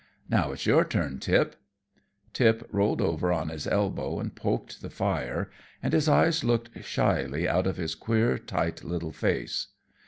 [0.27, 1.55] "Now it's your turn, Tip."
[2.33, 5.51] Tip rolled over on his elbow and poked the fire,
[5.83, 9.67] and his eyes looked shyly out of his queer, tight little face.